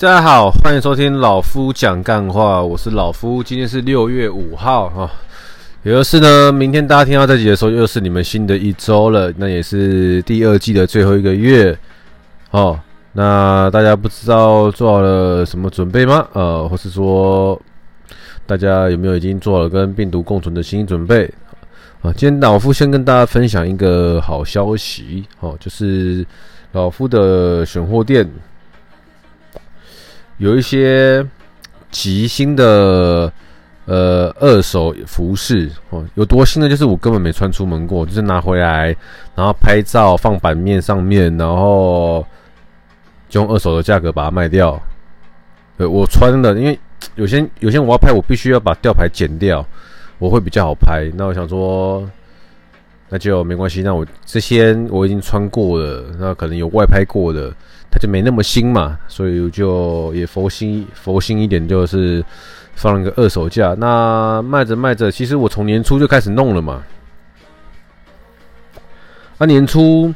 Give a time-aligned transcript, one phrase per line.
[0.00, 3.42] 大家好，欢迎收听老夫讲干话，我是老夫。
[3.42, 5.12] 今天是六月五号啊，
[5.82, 11.78] 也就是呢，明天大家听到这集的时候，又是你们新的一周了，那也是第二季的最后一个月
[12.50, 12.80] 哦。
[13.12, 16.26] 那大家不知道做好了什么准备吗？
[16.32, 17.60] 呃，或是说
[18.46, 21.30] 大家有没有已经做了跟病毒共存的心理准备
[22.00, 22.10] 啊？
[22.16, 26.24] 今天老夫先跟大家分享一个好消息哦，就是
[26.72, 28.26] 老夫的选货店。
[30.40, 31.24] 有一些
[31.90, 33.30] 极新的
[33.84, 36.66] 呃二手服饰哦，有多新呢？
[36.66, 38.86] 就是我根本没穿出门过，就是拿回来，
[39.34, 42.26] 然后拍照放版面上面，然后
[43.28, 44.80] 就用二手的价格把它卖掉。
[45.76, 46.78] 呃，我穿的，因为
[47.16, 49.62] 有些有些我要拍，我必须要把吊牌剪掉，
[50.18, 51.10] 我会比较好拍。
[51.14, 52.08] 那我想说，
[53.10, 53.82] 那就没关系。
[53.82, 57.52] 那我这些我已经穿过了，那可能有外拍过的。
[57.92, 62.24] 它就没那么新嘛，所以就也佛心佛心一点，就是
[62.76, 63.74] 放了一个二手价。
[63.76, 66.84] 那卖着卖着，其实我从年初就开始弄了嘛。
[69.38, 70.14] 那年初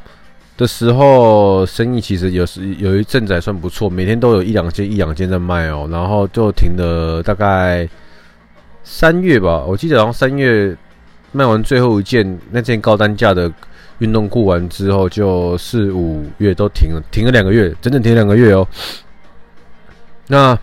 [0.57, 5.89] 的时候，生意其实有时有一阵子还算不错，每天都有一两件一两件在卖哦。
[5.91, 7.89] 然后就停了大概
[8.85, 10.77] 三月吧，我记得好像三月
[11.33, 13.53] 卖完最后一件那件高单价的。
[13.99, 18.67] 运动过完之后，就四五月都停了，停了两个月，整整停两个月哦。
[20.27, 20.59] 那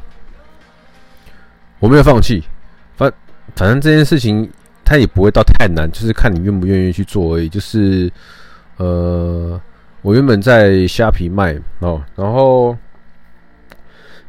[1.80, 2.44] 我没有放弃，
[2.96, 3.12] 反
[3.56, 4.50] 反正这件事情
[4.84, 7.48] 它也不会到太难，就是看你愿不愿意去做而已。
[7.48, 8.12] 就是
[8.78, 9.59] 呃，
[10.02, 12.78] 我原本在虾皮卖哦，然后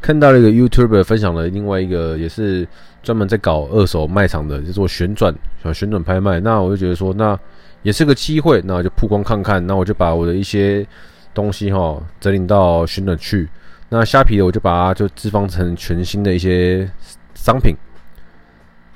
[0.00, 2.66] 看到了一个 YouTube 分享了另外一个，也是
[3.02, 6.38] 专门在搞二手卖场的，就做旋转，想旋转拍卖。
[6.38, 7.36] 那我就觉得说，那。
[7.82, 10.86] 也是个机会，那我就曝光看看，那我就把我的一些
[11.34, 13.48] 东西哈整理到旋转去。
[13.88, 16.88] 那虾皮的我就把它就置放成全新的一些
[17.34, 17.74] 商品。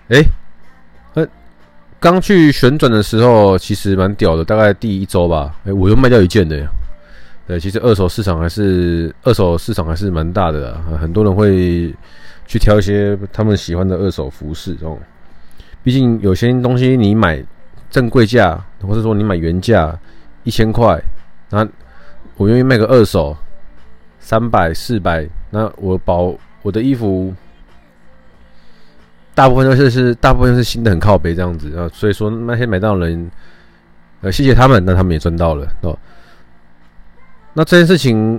[0.09, 0.23] 哎，
[1.15, 1.27] 呃，
[1.99, 6.69] 刚去旋转的时候其实蛮屌的，大概第一周吧，哎，我又卖掉一件的呀。
[7.47, 11.93] 对，其实二手市场还是二手市场还是蛮大的，很多人会
[12.47, 14.97] 去挑一些他们喜欢的二手服饰这种。
[15.83, 17.45] 毕竟有些东西你买。
[17.97, 19.99] 正规价，或者说你买原价
[20.45, 21.03] 一千块，
[21.49, 21.67] 那
[22.37, 23.35] 我愿意卖个二手
[24.21, 27.33] 三百四百，那我保我的衣服
[29.35, 33.31] 大部分都是是大部分是新的，很靠北这样子啊，所以说那些买到的人，
[34.21, 35.99] 呃，谢谢他们，那他们也赚到了哦。
[37.55, 38.39] 那这件事情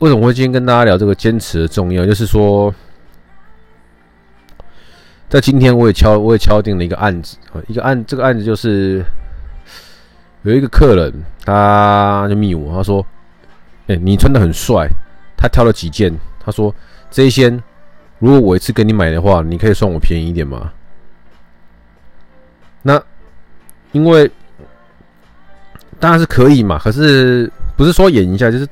[0.00, 2.04] 为什么会今天跟大家聊这个坚持的重要？
[2.04, 2.74] 就是说。
[5.28, 9.04] 在今天，我也敲，我也敲定了一个案子啊，一个案，这个案子就是
[10.40, 11.12] 有一个客人，
[11.44, 13.04] 他就密我，他说
[13.88, 14.88] ：“哎，你穿的很帅。”
[15.36, 16.10] 他挑了几件，
[16.42, 16.74] 他说
[17.12, 17.50] ：“这一些，
[18.18, 20.72] 如果我一次给你买的话，你可以算我便宜一点吗？”
[22.80, 22.98] 那
[23.92, 24.30] 因为
[26.00, 28.66] 当然是可以嘛，可是不是说演一下，就是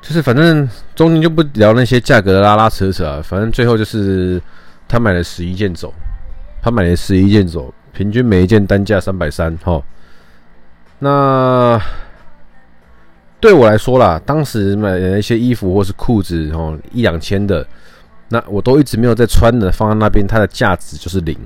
[0.00, 4.40] 就是反正中间就不聊那些价格的拉拉扯扯啊，反正最后就是。
[4.88, 5.92] 他买了十一件走，
[6.62, 9.82] 他买了十一件走，平均每一件单价三百三，哈。
[10.98, 11.80] 那
[13.38, 17.66] 对我来说啦，当时买的一些衣服或是裤子，哦，一两千的，
[18.28, 21.36] 那我都一直没有在穿的，放在那边，它的价值就是零，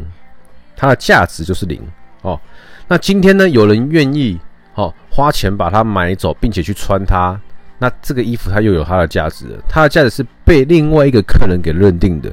[0.77, 1.81] 它的价值就是零，
[2.23, 2.39] 哦。
[2.87, 4.39] 那今天呢，有人愿意，
[4.75, 7.39] 哦，花钱把它买走，并且去穿它，
[7.79, 12.33] 那这个衣服它又有它的价值了，它的价值是被另外一个客人给认定的。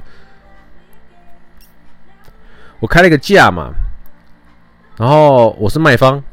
[2.80, 3.72] 我开了一个价嘛，
[4.98, 6.24] 然后我是卖方，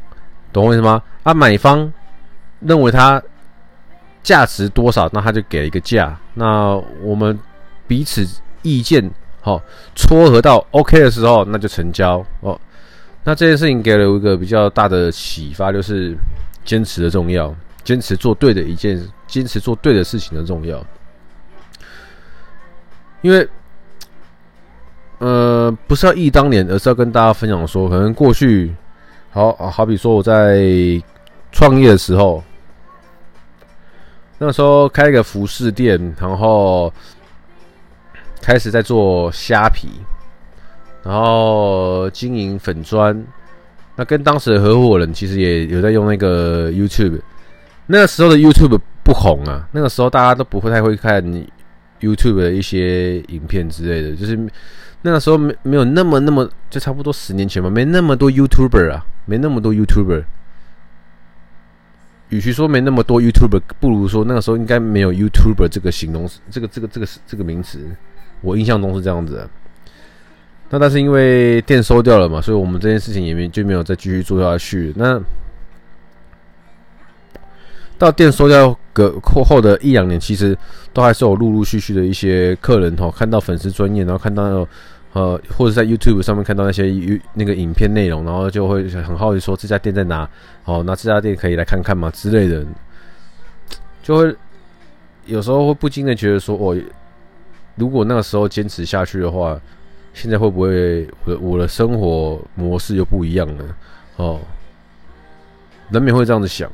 [0.53, 1.03] 懂我意思吗？
[1.23, 1.91] 啊，买方
[2.61, 3.23] 认为它
[4.23, 6.19] 价值多少，那他就给了一个价。
[6.35, 7.39] 那我们
[7.87, 8.27] 彼此
[8.63, 9.11] 意见
[9.41, 9.61] 好
[9.95, 12.61] 撮合到 OK 的时候，那就成交哦。
[13.23, 16.15] 那这件事情给了我一个比较大的启发，就是
[16.63, 17.55] 坚持的重要，
[17.85, 20.85] 坚持做对的一件，坚持做对的事情的重要，
[23.23, 23.49] 因为。
[25.19, 28.75] 呃，不是要忆当年，而是要跟大家分享说，可能过去，
[29.31, 30.61] 好好比说我在
[31.53, 32.43] 创业的时候，
[34.39, 36.93] 那个时候开一个服饰店，然后
[38.43, 39.89] 开始在做虾皮，
[41.05, 43.25] 然后经营粉砖，
[43.95, 47.21] 那跟当时的合伙人其实也有在用那个 YouTube，
[47.87, 51.25] 那个时候的 YouTube 不红啊，那个时候大家都不会太会看
[52.01, 54.39] YouTube 的一些影片之类的，就是。
[55.07, 60.25] 那个时候没没有那么那么，就差不多十年前吧，没那么多 YouTuber 啊，没那么多 YouTuber。
[62.31, 67.79] 与其说没那么多 YouTuber，不如说那个时候应该没有 YouTuber 这个形容词，这个这个这个这个名词，
[68.41, 69.51] 我印象中是这样子的。
[70.71, 74.91] 那但是因为店收掉了嘛，所以我们这件事情也没就没有再继续做下去。
[74.97, 75.21] 那
[77.99, 80.57] 到店收掉个后后的一两年，其实
[80.93, 84.67] 都还是有陆陆续续的一些客人哈，看到粉丝专业，然后看到
[85.15, 86.93] 呃或者在 YouTube 上面看到那些
[87.33, 90.29] 那个影片内容，然后就会很好奇说这家店在哪？
[90.67, 92.11] 哦，那这家店可以来看看吗？
[92.11, 92.63] 之类的，
[94.03, 94.37] 就会
[95.25, 96.77] 有时候会不禁的觉得说，哦，
[97.77, 99.59] 如果那个时候坚持下去的话。
[100.17, 103.65] 现在会不会我的我的生活模式又不一样了？
[104.15, 104.39] 哦，
[105.89, 106.71] 难免会这样子想，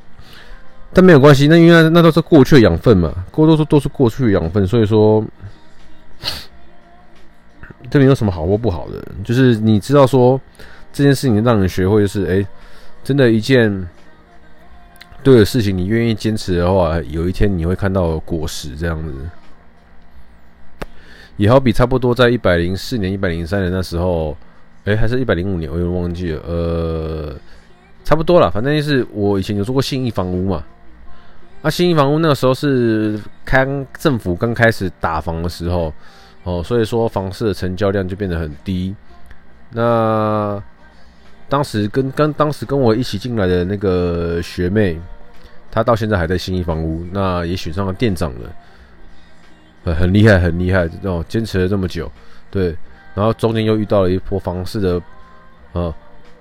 [0.92, 5.24] 但没有关系，那因为那，都是过去的养分嘛，过多数都是过去的养分，所以说
[7.90, 10.40] 这没有什么好或不好的，就是你知道说
[10.92, 12.46] 这件事情让你学会的是，哎，
[13.02, 13.88] 真的，一件
[15.22, 19.12] 对的事情，你愿意坚持的话，有一天你会看到果实这样子。
[21.36, 24.36] 也好比差不多在一百零四年、一百零三年那时候，
[24.84, 26.40] 哎、还是一百零五年，我有点忘记了。
[26.46, 27.34] 呃，
[28.04, 30.62] 差不多了，反正就是我以前有做过信义房屋嘛。
[31.62, 33.66] 那信义房屋那个时候是开
[33.98, 35.92] 政府刚开始打房的时候，
[36.50, 38.94] 哦，所以说房市的成交量就变得很低。
[39.70, 40.60] 那
[41.48, 44.98] 当时跟跟当时跟我一起进来的那个学妹，
[45.70, 49.94] 她到现在还在新义房屋，那也选上了店长了。
[49.94, 52.10] 很厉害，很厉害，哦坚持了这么久，
[52.50, 52.76] 对，
[53.14, 55.00] 然后中间又遇到了一波房市的
[55.72, 55.94] 呃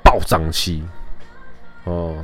[0.04, 0.84] 暴涨期，
[1.84, 2.18] 哦，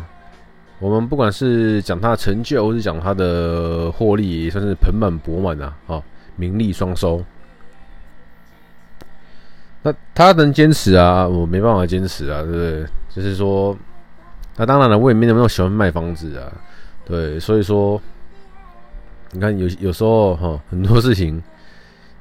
[0.80, 6.04] 我们不管是讲他的成就，或是讲他的获利，也算是盆满钵满啊，啊，
[6.36, 7.24] 名利双收。
[9.86, 12.86] 那他能坚持啊，我没办法坚持啊，对不对？
[13.14, 13.78] 就是说，
[14.58, 16.52] 那当然了，我也没那么喜欢卖房子啊，
[17.06, 18.02] 对，所以说。
[19.32, 21.44] 你看有有时候哈，很多事情，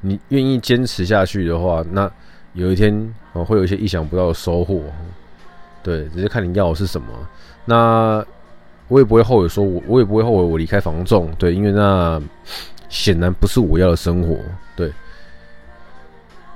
[0.01, 2.11] 你愿意坚持下去的话，那
[2.55, 4.81] 有一天哦，会有一些意想不到的收获。
[5.81, 7.07] 对，只是看你要的是什么。
[7.67, 8.25] 那
[8.89, 11.31] 我也不会后悔，说我我也不会后悔我离开房仲。
[11.39, 12.21] 对，因为那
[12.89, 14.37] 显然不是我要的生活。
[14.75, 14.91] 对，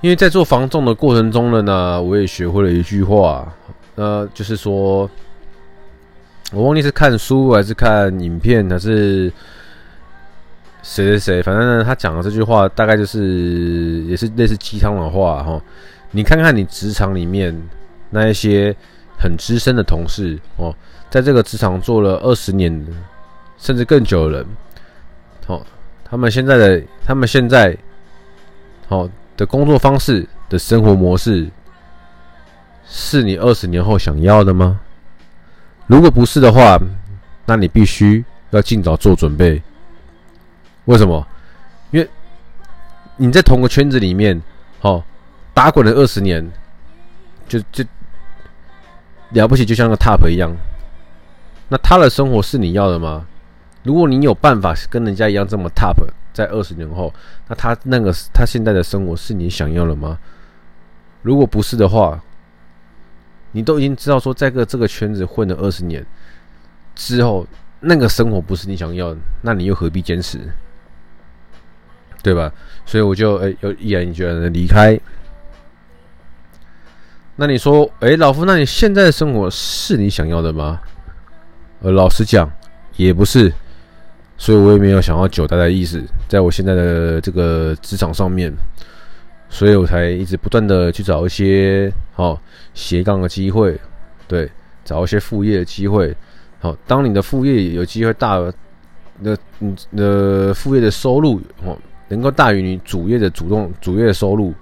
[0.00, 3.52] 因为在做防重的过程中了呢，我也学会了一句话，
[3.94, 5.08] 那就是说，
[6.52, 9.32] 我忘记是看书还是看影片还是。
[10.80, 15.60] 谁谁谁，反正，他讲的这句话大概就是也是类似鸡汤的话哈。
[16.12, 17.54] 你看看你职场里面
[18.08, 18.74] 那一些
[19.18, 20.74] 很资深的同事哦，
[21.10, 22.86] 在这个职场做了二十年
[23.58, 24.46] 甚至更久的人，
[25.48, 25.60] 哦，
[26.04, 27.76] 他们现在的他们现在
[28.86, 29.06] 好
[29.38, 31.48] 的工作方式的生活模式，
[32.84, 34.80] 是你二十年后想要的吗？
[35.86, 36.76] 如果不是的话，
[37.46, 39.62] 那你必须要尽早做准备。
[40.86, 41.24] 为什么？
[41.92, 42.08] 因为
[43.16, 44.42] 你在同个圈子里面，
[44.80, 45.02] 哦，
[45.54, 46.50] 打滚了二十年，
[47.46, 47.84] 就就
[49.30, 50.50] 了不起，就像个 top 一样。
[51.68, 53.24] 那他的生活是你要的吗？
[53.84, 55.94] 如果你有办法跟人家一样这么 top，
[56.38, 57.12] 在二十年后，
[57.48, 60.16] 那他那个他现在的生活是你想要的吗？
[61.22, 62.22] 如果不是的话，
[63.50, 66.06] 你都已经知道说，在个这个圈子混了二十年
[66.94, 67.44] 之后，
[67.80, 70.38] 那个生活不是你想要的，那你又何必坚持？
[72.22, 72.52] 对吧？
[72.86, 74.96] 所以我就哎，又毅然决然的离开。
[77.34, 80.80] 那你说，哎，老夫，那你现在的生活是你想要的吗？
[81.80, 82.48] 呃，老实讲，
[82.94, 83.52] 也不是。
[84.38, 88.50] 所以我也没有想要久待的意思，在我现在的这个职场上面，
[89.50, 92.40] 所以我才一直不断的去找一些好
[92.72, 93.78] 斜杠的机会，
[94.26, 94.50] 对，
[94.84, 96.16] 找一些副业的机会。
[96.60, 98.40] 好，当你的副业有机会大，
[99.20, 101.76] 那你的副业的收入哦。
[102.10, 104.54] 能够大于你主业的主动主业的收入，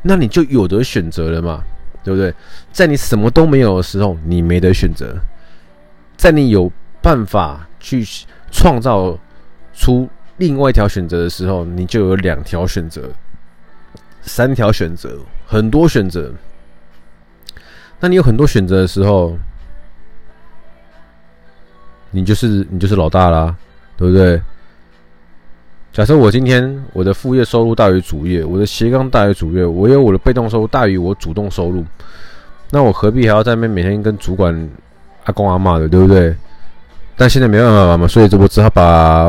[0.00, 1.62] 那你就有得选择了嘛，
[2.02, 2.32] 对不对？
[2.72, 5.08] 在你什么都没有的时候，你没得选择；
[6.16, 8.02] 在你有办法去
[8.50, 9.16] 创造
[9.72, 13.02] 出另外一条选择的时候，你就有两条选择、
[14.22, 16.32] 三条选择、很多选择。
[18.00, 19.36] 那你有很多选择的时候，
[22.10, 23.54] 你就是你就是老大啦，
[23.96, 24.40] 对不对？
[25.92, 31.84] 假设我今天我的副业收入大于主业，我的斜杠大于主业，我有我的被动收入大于我主动收入，
[32.70, 34.70] 那我何必还要在那边每天跟主管
[35.24, 36.34] 阿公阿妈的，对不对？
[37.20, 39.28] 但现在没办法嘛，所以我只好把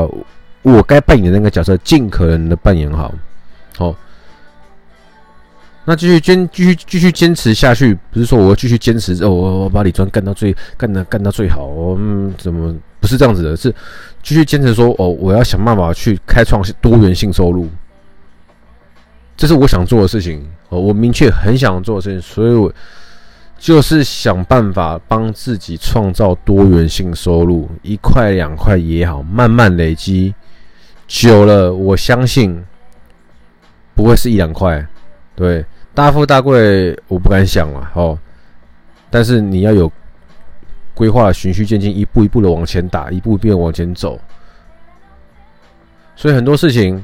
[0.62, 3.14] 我该扮演的那个角色尽可能的扮演好。
[3.78, 3.94] 好，
[5.84, 13.70] 那继续坚继续继续坚持下去，不是说我要继续坚持哦，我我把李专干到最干的干到最好，我嗯怎么不是这样子的，是
[14.24, 17.68] 继续坚持说哦，我要想办法去开创多元性收入，
[19.36, 22.74] 这是我想做的事情哦，我明确很想做的事情，所以我
[23.62, 30.34] 就是想办法帮自己创造多元性收入，一块两块也好，慢慢累积，
[31.08, 32.60] 久了我相信
[33.94, 34.84] 不会是一两块，
[35.36, 35.64] 对，
[35.94, 38.18] 大富大贵我不敢想了哦，
[39.12, 39.90] 但是你要有。
[40.94, 44.20] 规划循序渐进，一步一步的往前打，一步一步的往前走。
[46.16, 47.04] 所以很多事情，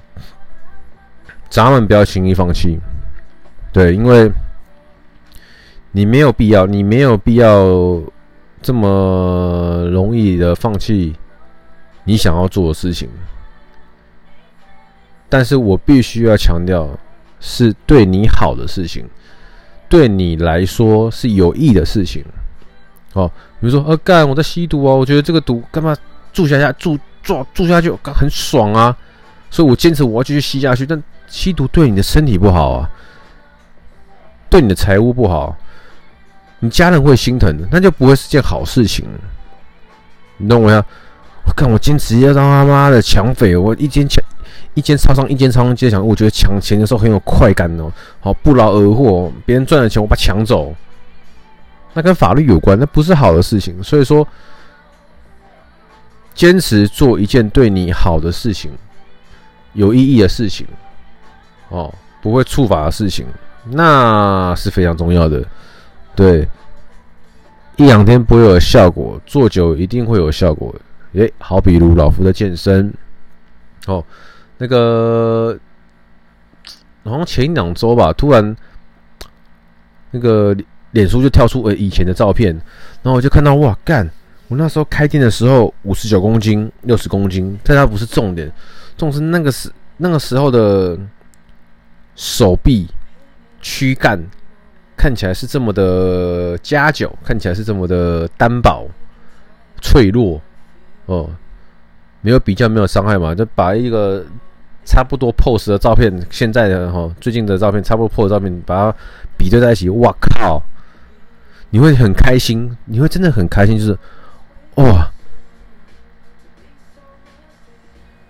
[1.49, 2.77] 咱们不要轻易放弃。
[3.71, 4.29] 对，因为
[5.91, 8.01] 你没有必要，你没有必要
[8.61, 11.15] 这么容易的放弃
[12.03, 13.09] 你想要做的事情。
[15.29, 16.87] 但是我必须要强调，
[17.39, 19.05] 是对你好的事情，
[19.89, 22.23] 对你来说是有益的事情。
[23.13, 23.29] 哦，
[23.59, 25.95] 比如说，呃，干，我在吸毒啊，我觉得这个毒干嘛
[26.31, 28.95] 住下下住住住下去，很爽啊，
[29.49, 30.85] 所以我坚持我要继续吸下去。
[30.85, 32.89] 但吸毒对你的身体不好啊，
[34.49, 35.55] 对你的财务不好，
[36.59, 39.07] 你家人会心疼的，那就不会是件好事情。
[40.37, 40.83] 你懂我呀？
[41.45, 44.23] 我看，我坚持要当他妈的抢匪，我一间抢
[44.73, 47.91] 一间超商，一间超商接抢，我觉得抢钱的时候很有快感哦。
[48.19, 50.75] 好，不劳而获，别人赚了钱，我把抢走。
[51.93, 53.81] 那跟法律有关，那不是好的事情。
[53.81, 54.27] 所以说，
[56.35, 58.71] 坚持做一件对你好的事情、
[59.73, 60.67] 有意义的事情，
[61.69, 63.25] 哦，不会触法的事情，
[63.71, 65.43] 那是非常重要的。
[66.17, 66.45] 对，
[67.77, 70.75] 一两天不会有效果，做久一定会有效果。
[71.13, 72.93] 诶，好比如老夫的健身，
[73.85, 74.03] 哦，
[74.57, 75.57] 那个
[77.05, 78.53] 好像前一两周吧，突然
[80.11, 80.53] 那个。
[80.91, 82.55] 脸书就跳出呃以前的照片，
[83.03, 84.09] 然后我就看到哇干！
[84.47, 88.49] 我那时候开店的时候五十九公斤、六十公斤，但它不是重点，
[88.95, 90.97] 重点是那个时那个时候的
[92.15, 92.87] 手臂
[93.61, 94.17] 躯干
[94.97, 98.85] 看起来是这么的夹脚，看起来是这么的单薄
[99.79, 100.41] 脆弱
[101.05, 101.29] 哦，
[102.21, 104.25] 没有比较没有伤害嘛，就把一个
[104.83, 108.97] 差不多 pose 的照片，现在的哈最近的照片差不多 pose 的照片，把它
[109.37, 110.61] 比对在一起，哇靠！
[111.69, 113.97] 你会很开心，你会真的很开心，就是
[114.75, 115.11] 哇，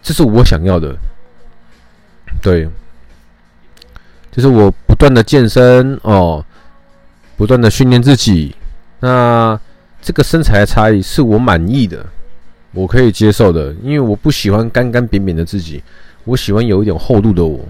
[0.02, 0.98] 这是我想要的，
[2.42, 2.68] 对，
[4.32, 6.44] 就是我不断的健身哦，
[7.38, 8.54] 不断的训练自己，
[9.00, 9.58] 那
[10.02, 12.06] 这个身材的差异是我满意的，
[12.74, 15.82] 我可以接受的，因为我不喜欢干干扁扁的自己，
[16.26, 17.64] 我喜欢有一点厚度的我，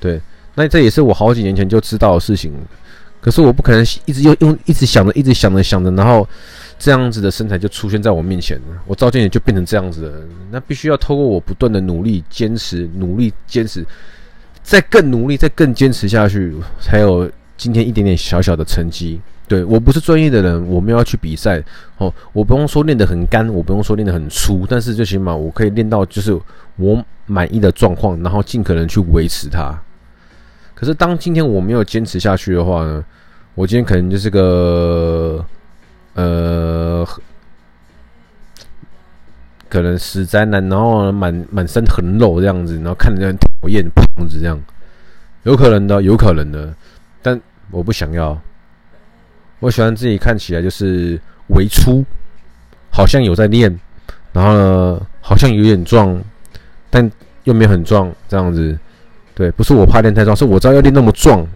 [0.00, 0.20] 对，
[0.56, 2.52] 那这也是我好几年前就知道的事情。
[3.18, 6.28] 可是我不可能一直用用一直想着，一直想着想着，然后
[6.78, 8.82] 这样子的身材就出现在我面前了。
[8.86, 10.22] 我照镜子就变成这样子的，
[10.52, 13.84] 那必须要透过我不断的努力、坚持、努力、坚持，
[14.62, 19.20] 再更努力、再更坚持下去，才有今天一点点小小的成绩。
[19.48, 21.62] 对，我不是专业的人，我没有要去比赛
[21.98, 26.36] 哦，我不用说练得很干，我不用说练得很粗，但是最起码我可以练到就是
[26.76, 29.80] 我满意的状况，然后尽可能去维持它。
[30.74, 33.04] 可是当今天我没有坚持下去的话呢？
[33.54, 35.42] 我今天可能就是个，
[36.12, 37.06] 呃，
[39.68, 44.60] 可能死宅男，然后满满身横肉这样子，然后看着很讨厌胖子这样，
[45.44, 46.74] 有可能的，有可能的，
[47.70, 48.38] 我不想要。
[49.60, 52.04] 我喜欢自己看起来就是微粗，
[52.90, 53.78] 好像有在练，
[54.32, 56.20] 然后呢，好像有点壮，
[56.90, 57.10] 但
[57.44, 58.78] 又没有很壮这样子。
[59.34, 61.46] 对，不是我怕练太壮，是我知道要练那么壮，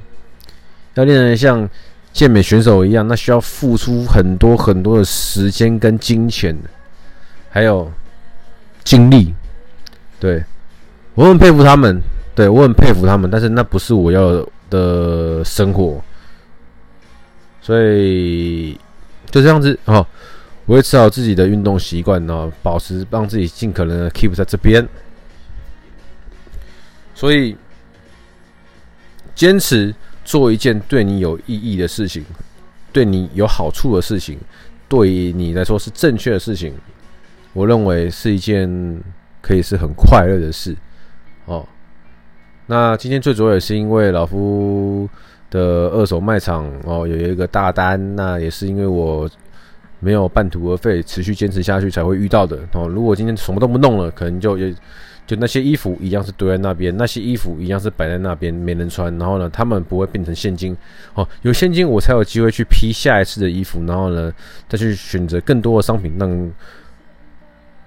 [0.95, 1.69] 要练得像。
[2.13, 6.53] 健美选手一样，那需要付出很多很多的时间跟金钱，
[7.49, 7.89] 还有
[8.83, 9.33] 精力。
[10.19, 10.43] 对，
[11.15, 12.03] 我很佩服他们，
[12.35, 16.03] 对，我很佩服他们，但是那不是我要的生活，
[17.61, 18.73] 所以
[19.31, 20.07] 就这样子哦，
[20.67, 24.89] 维持好自己的运动习惯，然后保持让自己尽可能的 keep 在这边，
[27.15, 27.57] 所以
[29.35, 29.95] 坚持。
[30.23, 32.25] 做一件对你有意义的事情，
[32.93, 34.39] 对你有好处的事情，
[34.89, 36.73] 对于你来说是正确的事情，
[37.53, 39.03] 我认为是一件
[39.41, 40.77] 可以是很快乐的事。
[41.47, 41.67] 哦，
[42.71, 45.09] 那今天最主要也是因为老夫
[45.51, 49.29] 的二手卖场哦有一个大单，那也是因为我
[49.99, 52.57] 没有半途而废，持续坚持下去才会遇到的。
[52.75, 54.73] 哦，如果今天什么都不弄了，可能就也。
[55.27, 59.17] 就那些衣服一样是堆在那边，那些衣服一样是摆在那边没人穿。
[59.17, 60.77] 然后呢，他们不会变成现金
[61.15, 64.33] 哦，有现金我才有机会去批下一次的衣服，然后呢，
[64.69, 66.51] 再去选择更多的商品让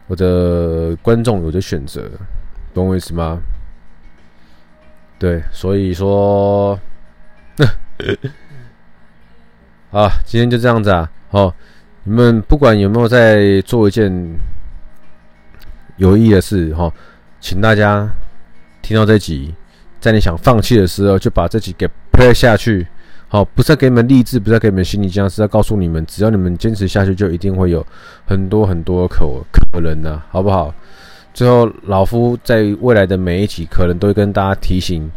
[0.08, 2.10] 我的观众有的选择，
[2.74, 3.42] 懂我意思吗？
[5.24, 6.78] 对，所以说，
[9.90, 11.10] 啊，今天就这样子啊。
[11.30, 11.56] 好，
[12.04, 14.12] 你们不管有没有在做一件
[15.96, 16.92] 有意义的事，哈，
[17.40, 18.06] 请大家
[18.82, 19.56] 听到这集，
[20.02, 22.86] 在你想放弃的时候，就把这集给 play 下去。
[23.30, 27.88] 好，不是给你们励志，不是给你们心理这样，是要告诉你们，只要你们坚持下去，就一定会有
[28.26, 29.26] 很多很多可
[29.72, 30.76] 可能的，好不好？
[31.34, 35.10] 最后，老夫在未来的每一集，可能都会跟大家提醒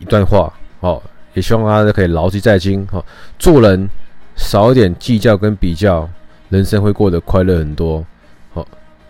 [0.00, 1.00] 一段话，哦，
[1.34, 3.04] 也希望大家可以牢记在心，好，
[3.38, 3.88] 做人
[4.34, 6.08] 少一点计较跟比较，
[6.48, 8.04] 人生会过得快乐很多。
[8.52, 8.66] 好，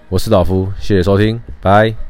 [0.09, 2.06] 我是老夫，谢谢收听，拜。